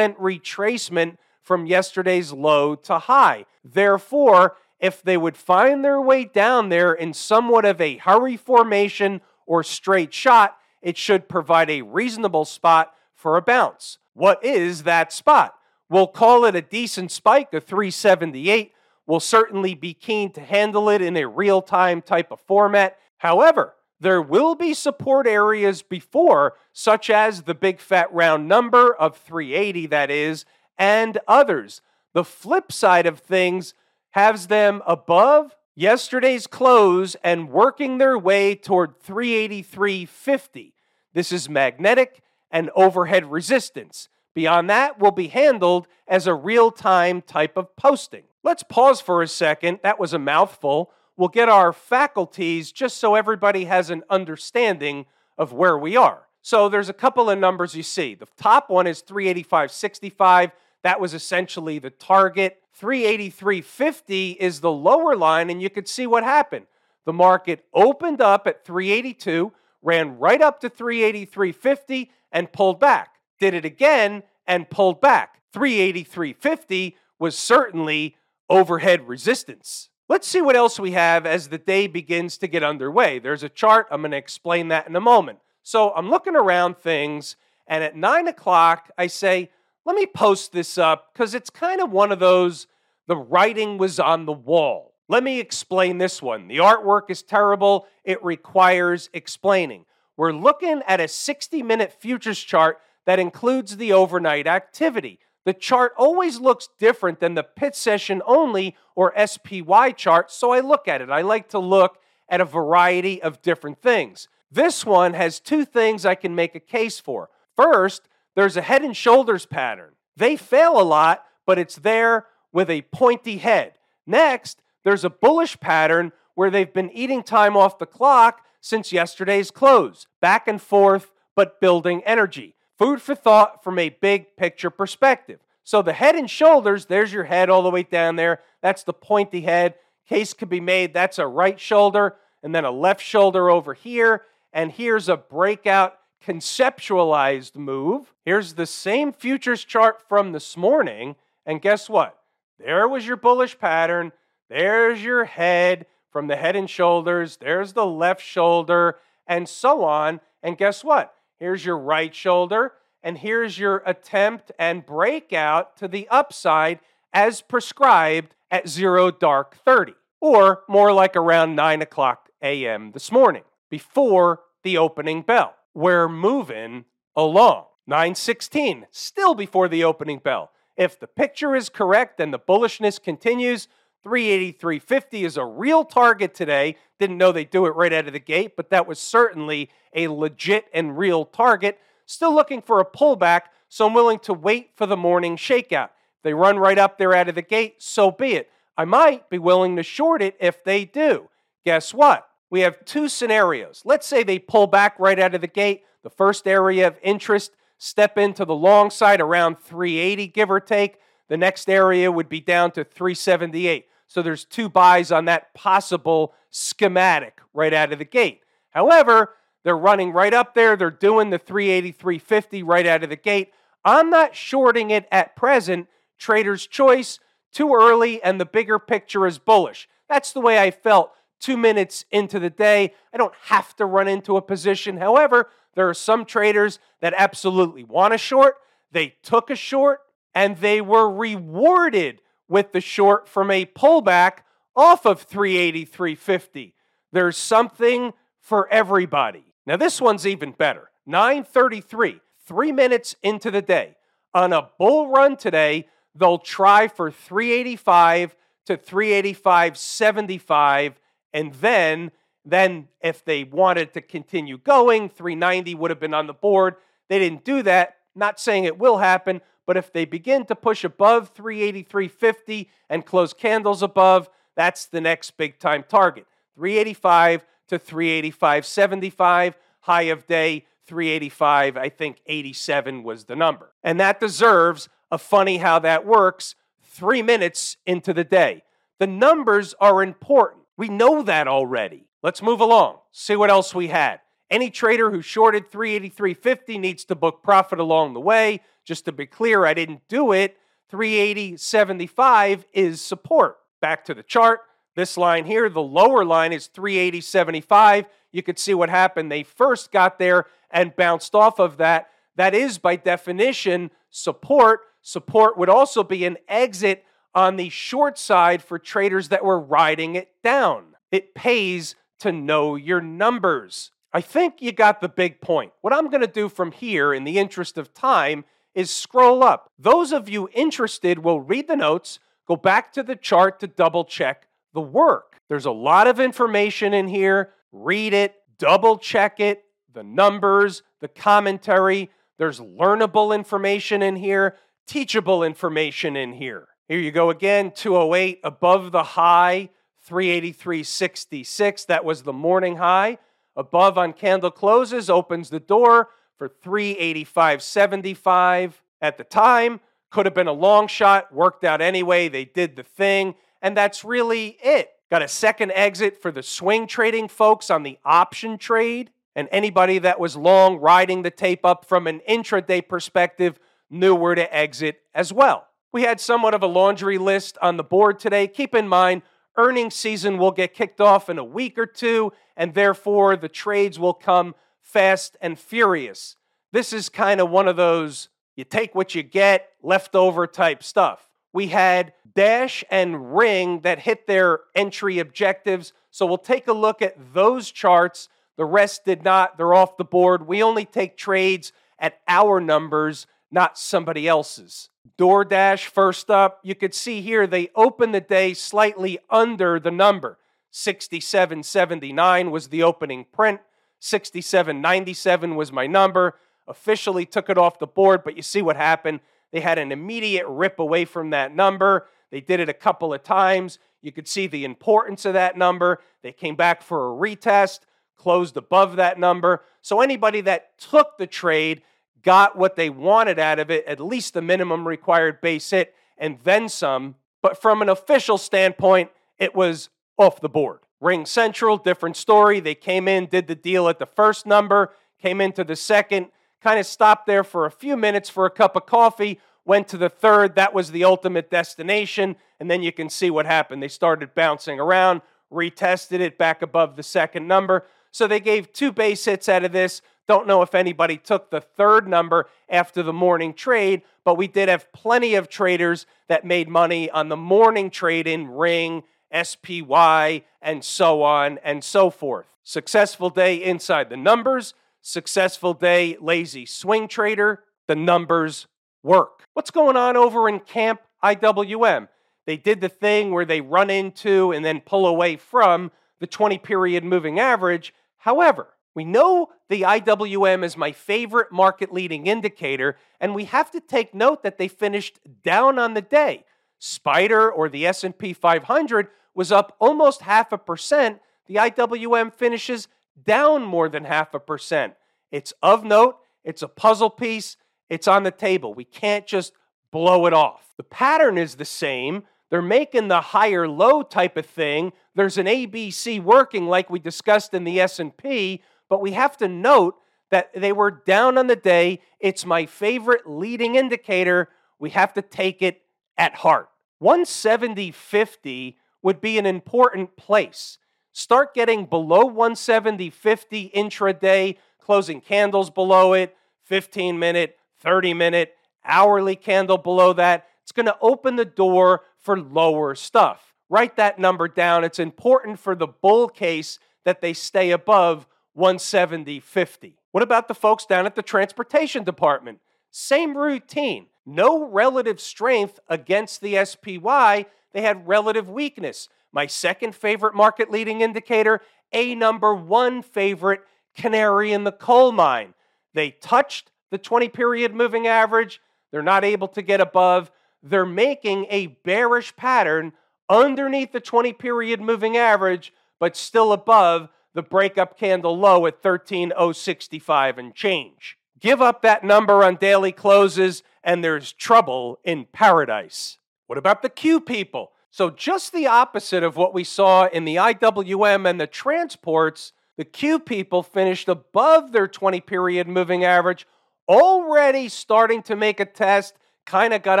retracement 0.16 1.16
from 1.42 1.66
yesterday's 1.66 2.32
low 2.32 2.76
to 2.76 3.00
high. 3.00 3.46
Therefore, 3.64 4.58
if 4.78 5.02
they 5.02 5.16
would 5.16 5.36
find 5.36 5.84
their 5.84 6.00
way 6.00 6.24
down 6.24 6.68
there 6.68 6.92
in 6.92 7.12
somewhat 7.12 7.64
of 7.64 7.80
a 7.80 7.96
hurry 7.96 8.36
formation 8.36 9.20
or 9.44 9.64
straight 9.64 10.14
shot, 10.14 10.56
it 10.82 10.96
should 10.96 11.28
provide 11.28 11.68
a 11.68 11.82
reasonable 11.82 12.44
spot 12.44 12.94
for 13.12 13.36
a 13.36 13.42
bounce. 13.42 13.98
What 14.14 14.44
is 14.44 14.84
that 14.84 15.12
spot? 15.12 15.56
We'll 15.90 16.06
call 16.06 16.44
it 16.44 16.54
a 16.54 16.62
decent 16.62 17.10
spike, 17.10 17.52
a 17.52 17.60
378, 17.60 18.70
will 19.08 19.18
certainly 19.18 19.74
be 19.74 19.94
keen 19.94 20.30
to 20.30 20.40
handle 20.42 20.88
it 20.90 21.00
in 21.02 21.16
a 21.16 21.26
real 21.26 21.62
time 21.62 22.02
type 22.02 22.30
of 22.30 22.38
format. 22.42 22.96
However, 23.16 23.74
there 23.98 24.22
will 24.22 24.54
be 24.54 24.74
support 24.74 25.26
areas 25.26 25.82
before, 25.82 26.54
such 26.72 27.10
as 27.10 27.42
the 27.42 27.54
big 27.54 27.80
fat 27.80 28.12
round 28.12 28.46
number 28.46 28.94
of 28.94 29.16
380, 29.16 29.86
that 29.86 30.10
is, 30.10 30.44
and 30.76 31.18
others. 31.26 31.80
The 32.12 32.22
flip 32.22 32.70
side 32.70 33.06
of 33.06 33.18
things 33.18 33.74
has 34.10 34.46
them 34.46 34.82
above 34.86 35.56
yesterday's 35.74 36.46
close 36.46 37.16
and 37.24 37.50
working 37.50 37.98
their 37.98 38.18
way 38.18 38.54
toward 38.54 39.00
383.50. 39.00 40.72
This 41.14 41.32
is 41.32 41.48
magnetic 41.48 42.20
and 42.50 42.70
overhead 42.76 43.30
resistance. 43.30 44.08
Beyond 44.34 44.68
that 44.68 45.00
will 45.00 45.12
be 45.12 45.28
handled 45.28 45.88
as 46.06 46.26
a 46.26 46.34
real 46.34 46.70
time 46.70 47.22
type 47.22 47.56
of 47.56 47.74
posting. 47.74 48.24
Let's 48.44 48.62
pause 48.62 49.00
for 49.00 49.22
a 49.22 49.28
second. 49.28 49.80
That 49.82 49.98
was 49.98 50.12
a 50.12 50.18
mouthful. 50.18 50.90
We'll 51.16 51.28
get 51.28 51.48
our 51.48 51.72
faculties 51.72 52.70
just 52.70 52.98
so 52.98 53.14
everybody 53.14 53.64
has 53.64 53.90
an 53.90 54.04
understanding 54.08 55.06
of 55.36 55.52
where 55.52 55.76
we 55.76 55.96
are. 55.96 56.28
So 56.42 56.68
there's 56.68 56.88
a 56.88 56.94
couple 56.94 57.28
of 57.28 57.38
numbers 57.38 57.74
you 57.74 57.82
see. 57.82 58.14
The 58.14 58.28
top 58.36 58.70
one 58.70 58.86
is 58.86 59.02
385.65. 59.02 60.52
That 60.82 61.00
was 61.00 61.14
essentially 61.14 61.78
the 61.78 61.90
target. 61.90 62.62
383.50 62.80 64.36
is 64.36 64.60
the 64.60 64.70
lower 64.70 65.16
line, 65.16 65.50
and 65.50 65.60
you 65.60 65.68
could 65.68 65.88
see 65.88 66.06
what 66.06 66.22
happened. 66.22 66.66
The 67.04 67.12
market 67.12 67.64
opened 67.74 68.20
up 68.20 68.46
at 68.46 68.64
382, 68.64 69.52
ran 69.82 70.18
right 70.18 70.40
up 70.40 70.60
to 70.60 70.70
383.50, 70.70 72.10
and 72.30 72.52
pulled 72.52 72.78
back. 72.78 73.16
Did 73.40 73.54
it 73.54 73.64
again 73.64 74.22
and 74.46 74.70
pulled 74.70 75.00
back. 75.00 75.40
383.50 75.52 76.94
was 77.18 77.36
certainly 77.36 78.16
overhead 78.48 79.08
resistance. 79.08 79.90
Let's 80.08 80.26
see 80.26 80.40
what 80.40 80.56
else 80.56 80.80
we 80.80 80.92
have 80.92 81.26
as 81.26 81.48
the 81.48 81.58
day 81.58 81.86
begins 81.86 82.38
to 82.38 82.48
get 82.48 82.62
underway. 82.62 83.18
There's 83.18 83.42
a 83.42 83.48
chart. 83.48 83.86
I'm 83.90 84.00
going 84.00 84.12
to 84.12 84.16
explain 84.16 84.68
that 84.68 84.88
in 84.88 84.96
a 84.96 85.00
moment. 85.00 85.40
So 85.62 85.92
I'm 85.94 86.08
looking 86.08 86.34
around 86.34 86.78
things, 86.78 87.36
and 87.66 87.84
at 87.84 87.94
nine 87.94 88.26
o'clock, 88.26 88.90
I 88.96 89.06
say, 89.06 89.50
let 89.84 89.94
me 89.94 90.06
post 90.06 90.52
this 90.52 90.78
up 90.78 91.12
because 91.12 91.34
it's 91.34 91.50
kind 91.50 91.82
of 91.82 91.90
one 91.90 92.10
of 92.10 92.20
those, 92.20 92.66
the 93.06 93.16
writing 93.16 93.76
was 93.76 94.00
on 94.00 94.24
the 94.24 94.32
wall. 94.32 94.94
Let 95.08 95.22
me 95.22 95.40
explain 95.40 95.98
this 95.98 96.22
one. 96.22 96.48
The 96.48 96.58
artwork 96.58 97.10
is 97.10 97.22
terrible, 97.22 97.86
it 98.04 98.22
requires 98.24 99.10
explaining. 99.12 99.84
We're 100.16 100.32
looking 100.32 100.82
at 100.86 101.00
a 101.00 101.08
60 101.08 101.62
minute 101.62 101.92
futures 101.92 102.38
chart 102.38 102.80
that 103.06 103.18
includes 103.18 103.76
the 103.76 103.92
overnight 103.92 104.46
activity. 104.46 105.18
The 105.48 105.54
chart 105.54 105.94
always 105.96 106.38
looks 106.38 106.68
different 106.78 107.20
than 107.20 107.32
the 107.32 107.42
pit 107.42 107.74
session 107.74 108.20
only 108.26 108.76
or 108.94 109.14
SPY 109.16 109.92
chart, 109.92 110.30
so 110.30 110.50
I 110.50 110.60
look 110.60 110.86
at 110.86 111.00
it. 111.00 111.08
I 111.08 111.22
like 111.22 111.48
to 111.48 111.58
look 111.58 111.96
at 112.28 112.42
a 112.42 112.44
variety 112.44 113.22
of 113.22 113.40
different 113.40 113.80
things. 113.80 114.28
This 114.52 114.84
one 114.84 115.14
has 115.14 115.40
two 115.40 115.64
things 115.64 116.04
I 116.04 116.16
can 116.16 116.34
make 116.34 116.54
a 116.54 116.60
case 116.60 117.00
for. 117.00 117.30
First, 117.56 118.10
there's 118.36 118.58
a 118.58 118.60
head 118.60 118.82
and 118.82 118.94
shoulders 118.94 119.46
pattern. 119.46 119.92
They 120.18 120.36
fail 120.36 120.78
a 120.78 120.84
lot, 120.84 121.24
but 121.46 121.58
it's 121.58 121.76
there 121.76 122.26
with 122.52 122.68
a 122.68 122.82
pointy 122.92 123.38
head. 123.38 123.78
Next, 124.06 124.60
there's 124.84 125.02
a 125.02 125.08
bullish 125.08 125.58
pattern 125.60 126.12
where 126.34 126.50
they've 126.50 126.74
been 126.74 126.90
eating 126.90 127.22
time 127.22 127.56
off 127.56 127.78
the 127.78 127.86
clock 127.86 128.44
since 128.60 128.92
yesterday's 128.92 129.50
close, 129.50 130.08
back 130.20 130.46
and 130.46 130.60
forth, 130.60 131.10
but 131.34 131.58
building 131.58 132.02
energy. 132.04 132.54
Food 132.78 133.02
for 133.02 133.14
thought 133.14 133.64
from 133.64 133.78
a 133.78 133.88
big 133.88 134.36
picture 134.36 134.70
perspective. 134.70 135.40
So 135.64 135.82
the 135.82 135.92
head 135.92 136.14
and 136.14 136.30
shoulders, 136.30 136.86
there's 136.86 137.12
your 137.12 137.24
head 137.24 137.50
all 137.50 137.62
the 137.62 137.70
way 137.70 137.82
down 137.82 138.16
there. 138.16 138.40
That's 138.62 138.84
the 138.84 138.92
pointy 138.92 139.42
head. 139.42 139.74
Case 140.08 140.32
could 140.32 140.48
be 140.48 140.60
made 140.60 140.94
that's 140.94 141.18
a 141.18 141.26
right 141.26 141.60
shoulder 141.60 142.16
and 142.42 142.54
then 142.54 142.64
a 142.64 142.70
left 142.70 143.02
shoulder 143.02 143.50
over 143.50 143.74
here. 143.74 144.22
And 144.52 144.72
here's 144.72 145.08
a 145.08 145.16
breakout 145.16 145.98
conceptualized 146.24 147.56
move. 147.56 148.14
Here's 148.24 148.54
the 148.54 148.66
same 148.66 149.12
futures 149.12 149.64
chart 149.64 150.00
from 150.08 150.32
this 150.32 150.56
morning. 150.56 151.16
And 151.44 151.60
guess 151.60 151.90
what? 151.90 152.18
There 152.58 152.88
was 152.88 153.06
your 153.06 153.16
bullish 153.16 153.58
pattern. 153.58 154.12
There's 154.48 155.02
your 155.02 155.24
head 155.24 155.86
from 156.10 156.26
the 156.26 156.36
head 156.36 156.56
and 156.56 156.68
shoulders. 156.68 157.36
There's 157.36 157.72
the 157.72 157.86
left 157.86 158.22
shoulder, 158.22 158.96
and 159.26 159.48
so 159.48 159.84
on. 159.84 160.20
And 160.42 160.56
guess 160.56 160.82
what? 160.82 161.14
Here's 161.40 161.64
your 161.64 161.78
right 161.78 162.14
shoulder, 162.14 162.72
and 163.02 163.18
here's 163.18 163.58
your 163.58 163.82
attempt 163.86 164.50
and 164.58 164.84
breakout 164.84 165.76
to 165.76 165.88
the 165.88 166.08
upside 166.08 166.80
as 167.12 167.42
prescribed 167.42 168.34
at 168.50 168.68
zero 168.68 169.10
dark 169.10 169.56
30, 169.64 169.94
or 170.20 170.62
more 170.68 170.92
like 170.92 171.16
around 171.16 171.54
9 171.54 171.82
o'clock 171.82 172.28
a.m. 172.42 172.92
this 172.92 173.12
morning, 173.12 173.44
before 173.70 174.40
the 174.62 174.76
opening 174.78 175.22
bell. 175.22 175.54
We're 175.74 176.08
moving 176.08 176.84
along. 177.14 177.66
916, 177.86 178.86
still 178.90 179.34
before 179.34 179.66
the 179.66 179.82
opening 179.82 180.18
bell. 180.18 180.50
If 180.76 181.00
the 181.00 181.06
picture 181.06 181.56
is 181.56 181.70
correct 181.70 182.20
and 182.20 182.34
the 182.34 182.38
bullishness 182.38 183.02
continues, 183.02 183.66
383.50 184.04 185.24
is 185.24 185.36
a 185.36 185.44
real 185.44 185.84
target 185.84 186.34
today. 186.34 186.76
Didn't 186.98 187.18
know 187.18 187.32
they'd 187.32 187.50
do 187.50 187.66
it 187.66 187.74
right 187.74 187.92
out 187.92 188.06
of 188.06 188.12
the 188.12 188.18
gate, 188.18 188.56
but 188.56 188.70
that 188.70 188.86
was 188.86 188.98
certainly 188.98 189.70
a 189.94 190.08
legit 190.08 190.66
and 190.72 190.96
real 190.96 191.24
target. 191.24 191.78
Still 192.06 192.34
looking 192.34 192.62
for 192.62 192.80
a 192.80 192.84
pullback, 192.84 193.42
so 193.68 193.86
I'm 193.86 193.94
willing 193.94 194.18
to 194.20 194.32
wait 194.32 194.70
for 194.74 194.86
the 194.86 194.96
morning 194.96 195.36
shakeout. 195.36 195.90
If 196.16 196.22
they 196.22 196.34
run 196.34 196.58
right 196.58 196.78
up 196.78 196.98
there 196.98 197.14
out 197.14 197.28
of 197.28 197.34
the 197.34 197.42
gate, 197.42 197.76
so 197.82 198.10
be 198.10 198.32
it. 198.32 198.50
I 198.76 198.84
might 198.84 199.28
be 199.28 199.38
willing 199.38 199.76
to 199.76 199.82
short 199.82 200.22
it 200.22 200.36
if 200.40 200.62
they 200.64 200.84
do. 200.84 201.28
Guess 201.64 201.92
what? 201.92 202.28
We 202.50 202.60
have 202.60 202.84
two 202.84 203.08
scenarios. 203.08 203.82
Let's 203.84 204.06
say 204.06 204.22
they 204.22 204.38
pull 204.38 204.66
back 204.66 204.98
right 204.98 205.18
out 205.18 205.34
of 205.34 205.40
the 205.40 205.46
gate. 205.46 205.82
The 206.02 206.10
first 206.10 206.46
area 206.46 206.86
of 206.86 206.98
interest, 207.02 207.52
step 207.76 208.16
into 208.16 208.44
the 208.44 208.54
long 208.54 208.90
side 208.90 209.20
around 209.20 209.58
380, 209.58 210.28
give 210.28 210.50
or 210.50 210.60
take. 210.60 210.98
The 211.28 211.36
next 211.36 211.68
area 211.68 212.10
would 212.10 212.28
be 212.28 212.40
down 212.40 212.72
to 212.72 212.84
378. 212.84 213.86
So 214.06 214.22
there's 214.22 214.44
two 214.44 214.68
buys 214.68 215.12
on 215.12 215.26
that 215.26 215.52
possible 215.54 216.34
schematic 216.50 217.40
right 217.52 217.74
out 217.74 217.92
of 217.92 217.98
the 217.98 218.04
gate. 218.04 218.40
However, 218.70 219.34
they're 219.64 219.76
running 219.76 220.12
right 220.12 220.32
up 220.32 220.54
there. 220.54 220.76
They're 220.76 220.90
doing 220.90 221.30
the 221.30 221.38
383.50 221.38 222.62
right 222.64 222.86
out 222.86 223.04
of 223.04 223.10
the 223.10 223.16
gate. 223.16 223.52
I'm 223.84 224.08
not 224.10 224.34
shorting 224.34 224.90
it 224.90 225.06
at 225.12 225.36
present. 225.36 225.88
Trader's 226.18 226.66
choice, 226.66 227.20
too 227.52 227.74
early, 227.74 228.22
and 228.22 228.40
the 228.40 228.46
bigger 228.46 228.78
picture 228.78 229.26
is 229.26 229.38
bullish. 229.38 229.88
That's 230.08 230.32
the 230.32 230.40
way 230.40 230.58
I 230.58 230.70
felt 230.70 231.12
two 231.38 231.56
minutes 231.56 232.04
into 232.10 232.38
the 232.38 232.50
day. 232.50 232.94
I 233.12 233.16
don't 233.16 233.34
have 233.44 233.76
to 233.76 233.84
run 233.84 234.08
into 234.08 234.36
a 234.36 234.42
position. 234.42 234.96
However, 234.96 235.50
there 235.74 235.88
are 235.88 235.94
some 235.94 236.24
traders 236.24 236.78
that 237.00 237.14
absolutely 237.16 237.84
want 237.84 238.14
a 238.14 238.18
short. 238.18 238.56
They 238.90 239.16
took 239.22 239.50
a 239.50 239.56
short 239.56 240.00
and 240.38 240.56
they 240.58 240.80
were 240.80 241.10
rewarded 241.10 242.22
with 242.48 242.70
the 242.70 242.80
short 242.80 243.28
from 243.28 243.50
a 243.50 243.66
pullback 243.66 244.42
off 244.76 245.04
of 245.04 245.28
383.50. 245.28 246.74
There's 247.10 247.36
something 247.36 248.12
for 248.38 248.68
everybody. 248.68 249.52
Now 249.66 249.76
this 249.76 250.00
one's 250.00 250.28
even 250.28 250.52
better. 250.52 250.90
933, 251.06 252.20
3 252.46 252.72
minutes 252.72 253.16
into 253.20 253.50
the 253.50 253.60
day. 253.60 253.96
On 254.32 254.52
a 254.52 254.70
bull 254.78 255.08
run 255.08 255.36
today, 255.36 255.88
they'll 256.14 256.38
try 256.38 256.86
for 256.86 257.10
385 257.10 258.36
to 258.66 258.76
385.75 258.76 260.94
and 261.32 261.52
then 261.54 262.12
then 262.44 262.86
if 263.02 263.24
they 263.24 263.42
wanted 263.42 263.92
to 263.94 264.00
continue 264.00 264.56
going, 264.56 265.08
390 265.08 265.74
would 265.74 265.90
have 265.90 265.98
been 265.98 266.14
on 266.14 266.28
the 266.28 266.32
board. 266.32 266.76
They 267.08 267.18
didn't 267.18 267.44
do 267.44 267.64
that. 267.64 267.96
Not 268.14 268.38
saying 268.38 268.62
it 268.64 268.78
will 268.78 268.98
happen, 268.98 269.40
but 269.68 269.76
if 269.76 269.92
they 269.92 270.06
begin 270.06 270.46
to 270.46 270.56
push 270.56 270.82
above 270.82 271.34
383.50 271.34 272.68
and 272.88 273.04
close 273.04 273.34
candles 273.34 273.82
above, 273.82 274.30
that's 274.56 274.86
the 274.86 275.00
next 275.00 275.32
big 275.36 275.58
time 275.58 275.84
target. 275.86 276.26
385 276.54 277.44
to 277.68 277.78
385.75, 277.78 279.54
high 279.80 280.02
of 280.04 280.26
day 280.26 280.64
385, 280.86 281.76
I 281.76 281.90
think 281.90 282.22
87 282.26 283.02
was 283.02 283.24
the 283.24 283.36
number. 283.36 283.74
And 283.84 284.00
that 284.00 284.20
deserves 284.20 284.88
a 285.10 285.18
funny 285.18 285.58
how 285.58 285.78
that 285.80 286.06
works 286.06 286.54
3 286.84 287.20
minutes 287.20 287.76
into 287.84 288.14
the 288.14 288.24
day. 288.24 288.62
The 288.98 289.06
numbers 289.06 289.74
are 289.78 290.02
important. 290.02 290.62
We 290.78 290.88
know 290.88 291.22
that 291.24 291.46
already. 291.46 292.06
Let's 292.22 292.40
move 292.40 292.60
along. 292.60 293.00
See 293.12 293.36
what 293.36 293.50
else 293.50 293.74
we 293.74 293.88
had. 293.88 294.20
Any 294.50 294.70
trader 294.70 295.10
who 295.10 295.20
shorted 295.20 295.70
383.50 295.70 296.80
needs 296.80 297.04
to 297.06 297.14
book 297.14 297.42
profit 297.42 297.78
along 297.78 298.14
the 298.14 298.20
way. 298.20 298.60
Just 298.84 299.04
to 299.04 299.12
be 299.12 299.26
clear, 299.26 299.66
I 299.66 299.74
didn't 299.74 300.08
do 300.08 300.32
it. 300.32 300.56
380.75 300.90 302.64
is 302.72 303.02
support. 303.02 303.58
Back 303.80 304.04
to 304.06 304.14
the 304.14 304.22
chart. 304.22 304.60
This 304.94 305.16
line 305.16 305.44
here, 305.44 305.68
the 305.68 305.82
lower 305.82 306.24
line 306.24 306.52
is 306.52 306.68
380.75. 306.68 308.06
You 308.32 308.42
could 308.42 308.58
see 308.58 308.74
what 308.74 308.90
happened. 308.90 309.30
They 309.30 309.42
first 309.42 309.92
got 309.92 310.18
there 310.18 310.46
and 310.70 310.96
bounced 310.96 311.34
off 311.34 311.58
of 311.58 311.76
that. 311.76 312.08
That 312.36 312.54
is, 312.54 312.78
by 312.78 312.96
definition, 312.96 313.90
support. 314.10 314.80
Support 315.02 315.58
would 315.58 315.68
also 315.68 316.02
be 316.02 316.24
an 316.24 316.38
exit 316.48 317.04
on 317.34 317.56
the 317.56 317.68
short 317.68 318.18
side 318.18 318.62
for 318.62 318.78
traders 318.78 319.28
that 319.28 319.44
were 319.44 319.60
riding 319.60 320.14
it 320.16 320.30
down. 320.42 320.96
It 321.12 321.34
pays 321.34 321.94
to 322.20 322.32
know 322.32 322.74
your 322.74 323.00
numbers. 323.00 323.90
I 324.12 324.20
think 324.20 324.62
you 324.62 324.72
got 324.72 325.00
the 325.00 325.08
big 325.08 325.40
point. 325.40 325.72
What 325.82 325.92
I'm 325.92 326.08
going 326.08 326.22
to 326.22 326.26
do 326.26 326.48
from 326.48 326.72
here, 326.72 327.12
in 327.12 327.24
the 327.24 327.38
interest 327.38 327.76
of 327.76 327.92
time, 327.92 328.44
is 328.74 328.90
scroll 328.90 329.42
up. 329.42 329.70
Those 329.78 330.12
of 330.12 330.28
you 330.28 330.48
interested 330.54 331.18
will 331.18 331.40
read 331.40 331.68
the 331.68 331.76
notes, 331.76 332.18
go 332.46 332.56
back 332.56 332.92
to 332.94 333.02
the 333.02 333.16
chart 333.16 333.60
to 333.60 333.66
double 333.66 334.04
check 334.04 334.46
the 334.72 334.80
work. 334.80 335.36
There's 335.48 335.66
a 335.66 335.70
lot 335.70 336.06
of 336.06 336.20
information 336.20 336.94
in 336.94 337.08
here. 337.08 337.50
Read 337.72 338.14
it, 338.14 338.36
double 338.58 338.98
check 338.98 339.40
it, 339.40 339.64
the 339.92 340.02
numbers, 340.02 340.82
the 341.00 341.08
commentary. 341.08 342.10
There's 342.38 342.60
learnable 342.60 343.34
information 343.34 344.02
in 344.02 344.16
here, 344.16 344.56
teachable 344.86 345.42
information 345.42 346.16
in 346.16 346.32
here. 346.32 346.68
Here 346.88 346.98
you 346.98 347.10
go 347.10 347.30
again 347.30 347.72
208 347.72 348.40
above 348.44 348.92
the 348.92 349.02
high, 349.02 349.70
383.66. 350.08 351.86
That 351.86 352.04
was 352.04 352.22
the 352.22 352.32
morning 352.32 352.76
high. 352.76 353.18
Above 353.58 353.98
on 353.98 354.12
candle 354.12 354.52
closes 354.52 355.10
opens 355.10 355.50
the 355.50 355.58
door 355.58 356.10
for 356.36 356.48
385.75 356.48 358.74
at 359.02 359.18
the 359.18 359.24
time. 359.24 359.80
Could 360.10 360.26
have 360.26 360.34
been 360.34 360.46
a 360.46 360.52
long 360.52 360.86
shot, 360.86 361.34
worked 361.34 361.64
out 361.64 361.80
anyway. 361.80 362.28
They 362.28 362.44
did 362.44 362.76
the 362.76 362.84
thing, 362.84 363.34
and 363.60 363.76
that's 363.76 364.04
really 364.04 364.56
it. 364.62 364.90
Got 365.10 365.22
a 365.22 365.28
second 365.28 365.72
exit 365.72 366.22
for 366.22 366.30
the 366.30 366.42
swing 366.42 366.86
trading 366.86 367.26
folks 367.26 367.68
on 367.68 367.82
the 367.82 367.98
option 368.04 368.58
trade. 368.58 369.10
And 369.34 369.48
anybody 369.50 369.98
that 369.98 370.20
was 370.20 370.36
long 370.36 370.76
riding 370.76 371.22
the 371.22 371.30
tape 371.30 371.66
up 371.66 371.84
from 371.84 372.06
an 372.06 372.20
intraday 372.28 372.86
perspective 372.86 373.58
knew 373.90 374.14
where 374.14 374.36
to 374.36 374.54
exit 374.54 375.00
as 375.14 375.32
well. 375.32 375.66
We 375.92 376.02
had 376.02 376.20
somewhat 376.20 376.54
of 376.54 376.62
a 376.62 376.66
laundry 376.66 377.18
list 377.18 377.58
on 377.60 377.76
the 377.76 377.84
board 377.84 378.20
today. 378.20 378.46
Keep 378.46 378.74
in 378.74 378.86
mind, 378.86 379.22
earnings 379.58 379.94
season 379.94 380.38
will 380.38 380.52
get 380.52 380.72
kicked 380.72 381.00
off 381.00 381.28
in 381.28 381.36
a 381.36 381.44
week 381.44 381.78
or 381.78 381.84
two, 381.84 382.32
and 382.56 382.72
therefore 382.72 383.36
the 383.36 383.48
trades 383.48 383.98
will 383.98 384.14
come 384.14 384.54
fast 384.80 385.36
and 385.42 385.58
furious. 385.58 386.36
This 386.72 386.92
is 386.94 387.10
kind 387.10 387.40
of 387.40 387.50
one 387.50 387.68
of 387.68 387.76
those 387.76 388.30
you 388.56 388.64
take 388.64 388.94
what 388.94 389.14
you 389.14 389.22
get, 389.22 389.68
leftover 389.82 390.46
type 390.48 390.82
stuff. 390.82 391.28
We 391.52 391.68
had 391.68 392.12
Dash 392.34 392.84
and 392.90 393.36
Ring 393.36 393.80
that 393.82 394.00
hit 394.00 394.26
their 394.26 394.60
entry 394.74 395.20
objectives. 395.20 395.92
So 396.10 396.26
we'll 396.26 396.38
take 396.38 396.66
a 396.66 396.72
look 396.72 397.00
at 397.00 397.34
those 397.34 397.70
charts. 397.70 398.28
The 398.56 398.64
rest 398.64 399.04
did 399.04 399.22
not, 399.22 399.56
they're 399.56 399.74
off 399.74 399.96
the 399.96 400.04
board. 400.04 400.48
We 400.48 400.62
only 400.62 400.84
take 400.84 401.16
trades 401.16 401.72
at 402.00 402.20
our 402.26 402.60
numbers, 402.60 403.28
not 403.50 403.78
somebody 403.78 404.26
else's. 404.26 404.90
DoorDash 405.16 405.86
first 405.86 406.30
up. 406.30 406.60
You 406.62 406.74
could 406.74 406.94
see 406.94 407.20
here 407.20 407.46
they 407.46 407.70
opened 407.74 408.14
the 408.14 408.20
day 408.20 408.54
slightly 408.54 409.18
under 409.30 409.80
the 409.80 409.90
number. 409.90 410.38
67.79 410.72 412.50
was 412.50 412.68
the 412.68 412.82
opening 412.82 413.24
print. 413.32 413.60
67.97 414.00 415.54
was 415.56 415.72
my 415.72 415.86
number. 415.86 416.36
Officially 416.66 417.24
took 417.24 417.48
it 417.48 417.58
off 417.58 417.78
the 417.78 417.86
board, 417.86 418.22
but 418.22 418.36
you 418.36 418.42
see 418.42 418.62
what 418.62 418.76
happened. 418.76 419.20
They 419.52 419.60
had 419.60 419.78
an 419.78 419.92
immediate 419.92 420.46
rip 420.46 420.78
away 420.78 421.04
from 421.04 421.30
that 421.30 421.54
number. 421.54 422.06
They 422.30 422.40
did 422.40 422.60
it 422.60 422.68
a 422.68 422.74
couple 422.74 423.14
of 423.14 423.22
times. 423.22 423.78
You 424.02 424.12
could 424.12 424.28
see 424.28 424.46
the 424.46 424.64
importance 424.64 425.24
of 425.24 425.32
that 425.32 425.56
number. 425.56 426.00
They 426.22 426.32
came 426.32 426.54
back 426.54 426.82
for 426.82 427.10
a 427.10 427.16
retest, 427.16 427.80
closed 428.16 428.56
above 428.56 428.96
that 428.96 429.18
number. 429.18 429.64
So 429.80 430.00
anybody 430.00 430.42
that 430.42 430.78
took 430.78 431.16
the 431.16 431.26
trade 431.26 431.82
got 432.22 432.56
what 432.56 432.76
they 432.76 432.90
wanted 432.90 433.38
out 433.38 433.58
of 433.58 433.70
it, 433.70 433.86
at 433.86 434.00
least 434.00 434.34
the 434.34 434.42
minimum 434.42 434.86
required 434.86 435.40
base 435.40 435.70
hit, 435.70 435.94
and 436.16 436.38
then 436.44 436.68
some. 436.68 437.14
But 437.42 437.60
from 437.60 437.82
an 437.82 437.88
official 437.88 438.38
standpoint, 438.38 439.10
it 439.38 439.54
was 439.54 439.88
off 440.16 440.40
the 440.40 440.48
board. 440.48 440.80
RingCentral, 441.02 441.82
different 441.82 442.16
story. 442.16 442.60
They 442.60 442.74
came 442.74 443.06
in, 443.06 443.26
did 443.26 443.46
the 443.46 443.54
deal 443.54 443.88
at 443.88 443.98
the 443.98 444.06
first 444.06 444.46
number, 444.46 444.92
came 445.22 445.40
into 445.40 445.62
the 445.64 445.76
second, 445.76 446.28
kind 446.60 446.80
of 446.80 446.86
stopped 446.86 447.26
there 447.26 447.44
for 447.44 447.66
a 447.66 447.70
few 447.70 447.96
minutes 447.96 448.28
for 448.28 448.46
a 448.46 448.50
cup 448.50 448.74
of 448.74 448.86
coffee, 448.86 449.38
went 449.64 449.86
to 449.88 449.96
the 449.96 450.08
third. 450.08 450.56
That 450.56 450.74
was 450.74 450.90
the 450.90 451.04
ultimate 451.04 451.50
destination. 451.50 452.36
And 452.58 452.70
then 452.70 452.82
you 452.82 452.90
can 452.90 453.08
see 453.08 453.30
what 453.30 453.46
happened. 453.46 453.82
They 453.82 453.88
started 453.88 454.34
bouncing 454.34 454.80
around, 454.80 455.22
retested 455.52 456.20
it 456.20 456.36
back 456.36 456.62
above 456.62 456.96
the 456.96 457.02
second 457.02 457.46
number. 457.46 457.86
So 458.10 458.26
they 458.26 458.40
gave 458.40 458.72
two 458.72 458.90
base 458.90 459.24
hits 459.24 459.48
out 459.48 459.64
of 459.64 459.72
this. 459.72 460.02
Don't 460.28 460.46
know 460.46 460.60
if 460.60 460.74
anybody 460.74 461.16
took 461.16 461.50
the 461.50 461.62
third 461.62 462.06
number 462.06 462.48
after 462.68 463.02
the 463.02 463.14
morning 463.14 463.54
trade, 463.54 464.02
but 464.24 464.36
we 464.36 464.46
did 464.46 464.68
have 464.68 464.92
plenty 464.92 465.34
of 465.34 465.48
traders 465.48 466.04
that 466.28 466.44
made 466.44 466.68
money 466.68 467.10
on 467.10 467.30
the 467.30 467.36
morning 467.36 467.88
trade 467.88 468.26
in 468.26 468.46
Ring, 468.48 469.04
SPY, 469.32 470.44
and 470.60 470.84
so 470.84 471.22
on 471.22 471.58
and 471.64 471.82
so 471.82 472.10
forth. 472.10 472.46
Successful 472.62 473.30
day 473.30 473.56
inside 473.56 474.10
the 474.10 474.18
numbers, 474.18 474.74
successful 475.00 475.72
day 475.72 476.18
lazy 476.20 476.66
swing 476.66 477.08
trader, 477.08 477.64
the 477.86 477.96
numbers 477.96 478.66
work. 479.02 479.44
What's 479.54 479.70
going 479.70 479.96
on 479.96 480.14
over 480.14 480.46
in 480.46 480.60
Camp 480.60 481.00
IWM? 481.24 482.08
They 482.44 482.58
did 482.58 482.82
the 482.82 482.90
thing 482.90 483.30
where 483.30 483.46
they 483.46 483.62
run 483.62 483.88
into 483.88 484.52
and 484.52 484.62
then 484.62 484.80
pull 484.80 485.06
away 485.06 485.36
from 485.36 485.90
the 486.20 486.26
20 486.26 486.58
period 486.58 487.02
moving 487.02 487.38
average. 487.38 487.94
However, 488.18 488.68
we 488.94 489.04
know 489.04 489.48
the 489.68 489.82
IWM 489.82 490.64
is 490.64 490.76
my 490.76 490.92
favorite 490.92 491.52
market 491.52 491.92
leading 491.92 492.26
indicator, 492.26 492.96
and 493.20 493.34
we 493.34 493.44
have 493.44 493.70
to 493.72 493.80
take 493.80 494.14
note 494.14 494.42
that 494.42 494.58
they 494.58 494.68
finished 494.68 495.20
down 495.44 495.78
on 495.78 495.94
the 495.94 496.02
day. 496.02 496.44
Spider 496.78 497.50
or 497.50 497.68
the 497.68 497.86
S&P 497.86 498.32
500 498.32 499.08
was 499.34 499.52
up 499.52 499.76
almost 499.78 500.22
half 500.22 500.52
a 500.52 500.58
percent. 500.58 501.20
The 501.46 501.56
IWM 501.56 502.32
finishes 502.32 502.88
down 503.24 503.62
more 503.62 503.88
than 503.88 504.04
half 504.04 504.34
a 504.34 504.40
percent. 504.40 504.94
It's 505.30 505.52
of 505.62 505.84
note, 505.84 506.18
it's 506.44 506.62
a 506.62 506.68
puzzle 506.68 507.10
piece, 507.10 507.56
it's 507.88 508.08
on 508.08 508.22
the 508.22 508.30
table. 508.30 508.74
We 508.74 508.84
can't 508.84 509.26
just 509.26 509.52
blow 509.90 510.26
it 510.26 510.32
off. 510.32 510.74
The 510.76 510.82
pattern 510.82 511.38
is 511.38 511.56
the 511.56 511.64
same. 511.64 512.24
They're 512.50 512.62
making 512.62 513.08
the 513.08 513.20
higher 513.20 513.68
low 513.68 514.02
type 514.02 514.36
of 514.36 514.46
thing. 514.46 514.92
There's 515.14 515.38
an 515.38 515.46
ABC 515.46 516.22
working 516.22 516.66
like 516.66 516.88
we 516.88 516.98
discussed 516.98 517.52
in 517.54 517.64
the 517.64 517.80
S&P, 517.80 518.62
but 518.88 519.00
we 519.00 519.12
have 519.12 519.36
to 519.38 519.48
note 519.48 519.96
that 520.30 520.52
they 520.54 520.72
were 520.72 520.90
down 520.90 521.38
on 521.38 521.46
the 521.46 521.56
day. 521.56 522.00
It's 522.20 522.44
my 522.44 522.66
favorite 522.66 523.22
leading 523.26 523.76
indicator. 523.76 524.48
We 524.78 524.90
have 524.90 525.14
to 525.14 525.22
take 525.22 525.62
it 525.62 525.82
at 526.16 526.36
heart. 526.36 526.68
170.50 527.02 528.74
would 529.02 529.20
be 529.20 529.38
an 529.38 529.46
important 529.46 530.16
place. 530.16 530.78
Start 531.12 531.54
getting 531.54 531.86
below 531.86 532.30
170.50 532.30 533.72
intraday, 533.72 534.56
closing 534.80 535.20
candles 535.20 535.70
below 535.70 536.12
it, 536.12 536.36
15 536.64 537.18
minute, 537.18 537.56
30 537.80 538.14
minute, 538.14 538.54
hourly 538.84 539.36
candle 539.36 539.78
below 539.78 540.12
that. 540.12 540.46
It's 540.62 540.72
going 540.72 540.86
to 540.86 540.98
open 541.00 541.36
the 541.36 541.44
door 541.44 542.02
for 542.18 542.38
lower 542.38 542.94
stuff. 542.94 543.54
Write 543.70 543.96
that 543.96 544.18
number 544.18 544.48
down. 544.48 544.84
It's 544.84 544.98
important 544.98 545.58
for 545.58 545.74
the 545.74 545.86
bull 545.86 546.28
case 546.28 546.78
that 547.04 547.20
they 547.20 547.32
stay 547.32 547.70
above 547.70 548.26
170 548.58 549.38
50. 549.38 549.96
What 550.10 550.24
about 550.24 550.48
the 550.48 550.54
folks 550.54 550.84
down 550.84 551.06
at 551.06 551.14
the 551.14 551.22
transportation 551.22 552.02
department? 552.02 552.58
Same 552.90 553.36
routine. 553.36 554.06
No 554.26 554.66
relative 554.66 555.20
strength 555.20 555.78
against 555.88 556.40
the 556.40 556.64
SPY. 556.64 557.46
They 557.72 557.80
had 557.82 558.08
relative 558.08 558.50
weakness. 558.50 559.08
My 559.30 559.46
second 559.46 559.94
favorite 559.94 560.34
market 560.34 560.72
leading 560.72 561.02
indicator, 561.02 561.60
a 561.92 562.16
number 562.16 562.52
one 562.52 563.00
favorite 563.02 563.60
canary 563.96 564.52
in 564.52 564.64
the 564.64 564.72
coal 564.72 565.12
mine. 565.12 565.54
They 565.94 566.10
touched 566.10 566.72
the 566.90 566.98
20 566.98 567.28
period 567.28 567.74
moving 567.76 568.08
average. 568.08 568.60
They're 568.90 569.02
not 569.02 569.24
able 569.24 569.48
to 569.48 569.62
get 569.62 569.80
above. 569.80 570.32
They're 570.64 570.84
making 570.84 571.46
a 571.50 571.68
bearish 571.68 572.34
pattern 572.34 572.92
underneath 573.30 573.92
the 573.92 574.00
20 574.00 574.32
period 574.32 574.80
moving 574.80 575.16
average, 575.16 575.72
but 576.00 576.16
still 576.16 576.52
above 576.52 577.08
the 577.38 577.42
breakup 577.42 577.96
candle 577.96 578.36
low 578.36 578.66
at 578.66 578.82
13065 578.82 580.38
and 580.38 580.52
change. 580.56 581.16
Give 581.38 581.62
up 581.62 581.82
that 581.82 582.02
number 582.02 582.42
on 582.42 582.56
daily 582.56 582.90
closes, 582.90 583.62
and 583.84 584.02
there's 584.02 584.32
trouble 584.32 584.98
in 585.04 585.24
paradise. 585.32 586.18
What 586.48 586.58
about 586.58 586.82
the 586.82 586.88
Q 586.88 587.20
people? 587.20 587.70
So, 587.92 588.10
just 588.10 588.52
the 588.52 588.66
opposite 588.66 589.22
of 589.22 589.36
what 589.36 589.54
we 589.54 589.62
saw 589.62 590.08
in 590.08 590.24
the 590.24 590.34
IWM 590.34 591.30
and 591.30 591.40
the 591.40 591.46
transports, 591.46 592.52
the 592.76 592.84
Q 592.84 593.20
people 593.20 593.62
finished 593.62 594.08
above 594.08 594.72
their 594.72 594.88
20 594.88 595.20
period 595.20 595.68
moving 595.68 596.02
average, 596.02 596.44
already 596.88 597.68
starting 597.68 598.20
to 598.24 598.34
make 598.34 598.58
a 598.58 598.64
test, 598.64 599.14
kind 599.46 599.72
of 599.72 599.84
got 599.84 600.00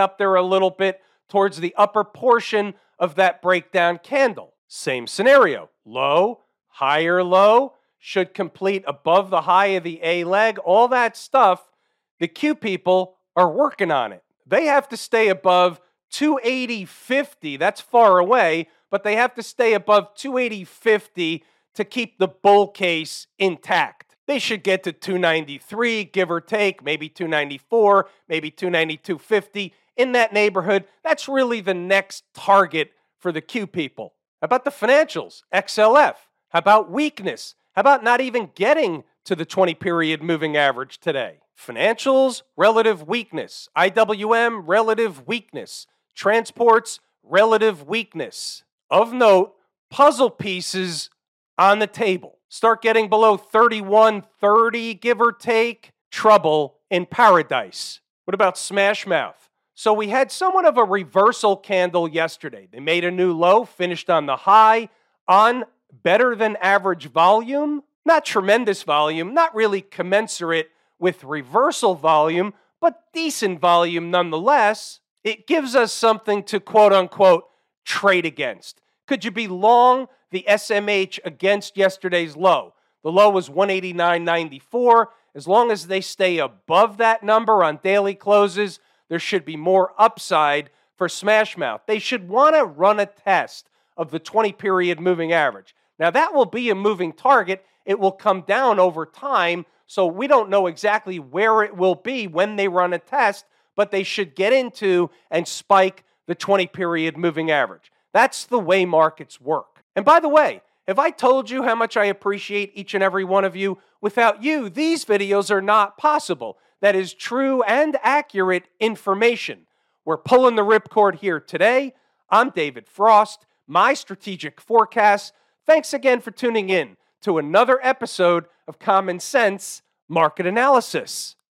up 0.00 0.18
there 0.18 0.34
a 0.34 0.42
little 0.42 0.70
bit 0.70 1.00
towards 1.28 1.60
the 1.60 1.72
upper 1.76 2.02
portion 2.02 2.74
of 2.98 3.14
that 3.14 3.40
breakdown 3.40 4.00
candle. 4.02 4.54
Same 4.66 5.06
scenario 5.06 5.70
low, 5.84 6.40
higher 6.78 7.24
low, 7.24 7.74
should 7.98 8.32
complete 8.32 8.84
above 8.86 9.30
the 9.30 9.42
high 9.42 9.66
of 9.66 9.82
the 9.82 9.98
A 10.02 10.22
leg, 10.22 10.58
all 10.58 10.86
that 10.88 11.16
stuff. 11.16 11.72
The 12.20 12.28
Q 12.28 12.54
people 12.54 13.16
are 13.34 13.50
working 13.50 13.90
on 13.90 14.12
it. 14.12 14.22
They 14.46 14.66
have 14.66 14.88
to 14.90 14.96
stay 14.96 15.28
above 15.28 15.80
280.50. 16.12 17.58
That's 17.58 17.80
far 17.80 18.18
away, 18.18 18.68
but 18.90 19.02
they 19.02 19.16
have 19.16 19.34
to 19.34 19.42
stay 19.42 19.74
above 19.74 20.14
280.50 20.14 21.42
to 21.74 21.84
keep 21.84 22.18
the 22.18 22.28
bull 22.28 22.68
case 22.68 23.26
intact. 23.38 24.16
They 24.28 24.38
should 24.38 24.62
get 24.62 24.84
to 24.84 24.92
293, 24.92 26.04
give 26.04 26.30
or 26.30 26.40
take, 26.40 26.84
maybe 26.84 27.08
294, 27.08 28.08
maybe 28.28 28.50
292.50 28.52 29.72
in 29.96 30.12
that 30.12 30.32
neighborhood. 30.32 30.84
That's 31.02 31.28
really 31.28 31.60
the 31.60 31.74
next 31.74 32.22
target 32.34 32.92
for 33.18 33.32
the 33.32 33.40
Q 33.40 33.66
people. 33.66 34.14
About 34.40 34.64
the 34.64 34.70
financials? 34.70 35.42
XLF. 35.52 36.14
How 36.50 36.60
about 36.60 36.90
weakness? 36.90 37.54
How 37.72 37.80
about 37.80 38.02
not 38.02 38.20
even 38.20 38.50
getting 38.54 39.04
to 39.24 39.36
the 39.36 39.44
20 39.44 39.74
period 39.74 40.22
moving 40.22 40.56
average 40.56 40.98
today? 40.98 41.40
Financials, 41.58 42.42
relative 42.56 43.06
weakness. 43.06 43.68
IWM, 43.76 44.62
relative 44.66 45.26
weakness. 45.26 45.86
Transports, 46.14 47.00
relative 47.22 47.86
weakness. 47.86 48.64
Of 48.90 49.12
note, 49.12 49.54
puzzle 49.90 50.30
pieces 50.30 51.10
on 51.58 51.80
the 51.80 51.86
table. 51.86 52.38
Start 52.48 52.80
getting 52.80 53.08
below 53.08 53.36
3130, 53.36 54.94
give 54.94 55.20
or 55.20 55.32
take. 55.32 55.92
Trouble 56.10 56.76
in 56.90 57.04
paradise. 57.04 58.00
What 58.24 58.34
about 58.34 58.56
Smash 58.56 59.06
Mouth? 59.06 59.50
So 59.74 59.92
we 59.92 60.08
had 60.08 60.32
somewhat 60.32 60.64
of 60.64 60.78
a 60.78 60.84
reversal 60.84 61.56
candle 61.56 62.08
yesterday. 62.08 62.66
They 62.72 62.80
made 62.80 63.04
a 63.04 63.10
new 63.10 63.32
low, 63.32 63.64
finished 63.64 64.08
on 64.08 64.26
the 64.26 64.36
high, 64.36 64.88
on 65.28 65.64
better 65.92 66.34
than 66.34 66.56
average 66.56 67.10
volume, 67.10 67.82
not 68.04 68.24
tremendous 68.24 68.82
volume, 68.82 69.34
not 69.34 69.54
really 69.54 69.80
commensurate 69.80 70.70
with 70.98 71.24
reversal 71.24 71.94
volume, 71.94 72.54
but 72.80 73.04
decent 73.12 73.60
volume 73.60 74.10
nonetheless. 74.10 75.00
It 75.24 75.46
gives 75.46 75.74
us 75.74 75.92
something 75.92 76.42
to 76.44 76.60
quote 76.60 76.92
unquote 76.92 77.44
trade 77.84 78.26
against. 78.26 78.80
Could 79.06 79.24
you 79.24 79.30
be 79.30 79.48
long 79.48 80.08
the 80.30 80.44
SMH 80.48 81.18
against 81.24 81.76
yesterday's 81.76 82.36
low? 82.36 82.74
The 83.02 83.12
low 83.12 83.30
was 83.30 83.48
189.94. 83.48 85.06
As 85.34 85.46
long 85.46 85.70
as 85.70 85.86
they 85.86 86.00
stay 86.00 86.38
above 86.38 86.96
that 86.98 87.22
number 87.22 87.62
on 87.62 87.80
daily 87.82 88.14
closes, 88.14 88.80
there 89.08 89.18
should 89.18 89.44
be 89.44 89.56
more 89.56 89.92
upside 89.98 90.70
for 90.96 91.08
Smashmouth. 91.08 91.80
They 91.86 91.98
should 91.98 92.28
want 92.28 92.56
to 92.56 92.64
run 92.64 93.00
a 93.00 93.06
test 93.06 93.68
of 93.98 94.10
the 94.10 94.18
20 94.18 94.52
period 94.52 95.00
moving 95.00 95.32
average. 95.32 95.74
Now, 95.98 96.10
that 96.10 96.32
will 96.32 96.46
be 96.46 96.70
a 96.70 96.74
moving 96.74 97.12
target. 97.12 97.64
It 97.84 97.98
will 97.98 98.12
come 98.12 98.42
down 98.42 98.78
over 98.78 99.04
time, 99.04 99.66
so 99.86 100.06
we 100.06 100.26
don't 100.26 100.48
know 100.48 100.68
exactly 100.68 101.18
where 101.18 101.62
it 101.62 101.76
will 101.76 101.96
be 101.96 102.26
when 102.26 102.56
they 102.56 102.68
run 102.68 102.94
a 102.94 102.98
test, 102.98 103.44
but 103.76 103.90
they 103.90 104.04
should 104.04 104.34
get 104.34 104.52
into 104.52 105.10
and 105.30 105.46
spike 105.46 106.04
the 106.26 106.34
20 106.34 106.68
period 106.68 107.16
moving 107.16 107.50
average. 107.50 107.90
That's 108.14 108.46
the 108.46 108.58
way 108.58 108.84
markets 108.84 109.40
work. 109.40 109.82
And 109.96 110.04
by 110.04 110.20
the 110.20 110.28
way, 110.28 110.62
if 110.86 110.98
I 110.98 111.10
told 111.10 111.50
you 111.50 111.64
how 111.64 111.74
much 111.74 111.96
I 111.96 112.06
appreciate 112.06 112.72
each 112.74 112.94
and 112.94 113.02
every 113.02 113.24
one 113.24 113.44
of 113.44 113.56
you, 113.56 113.78
without 114.00 114.42
you, 114.42 114.70
these 114.70 115.04
videos 115.04 115.50
are 115.50 115.60
not 115.60 115.98
possible. 115.98 116.56
That 116.80 116.94
is 116.94 117.12
true 117.12 117.62
and 117.64 117.98
accurate 118.02 118.68
information. 118.78 119.66
We're 120.04 120.16
pulling 120.16 120.56
the 120.56 120.64
ripcord 120.64 121.16
here 121.16 121.40
today. 121.40 121.94
I'm 122.30 122.50
David 122.50 122.86
Frost, 122.86 123.44
my 123.68 123.94
strategic 123.94 124.60
forecast. 124.60 125.32
Thanks 125.66 125.92
again 125.92 126.20
for 126.20 126.30
tuning 126.30 126.70
in 126.70 126.96
to 127.22 127.38
another 127.38 127.78
episode 127.82 128.46
of 128.66 128.78
Common 128.78 129.20
Sense 129.20 129.82
Market 130.08 130.46
Analysis. 130.46 131.36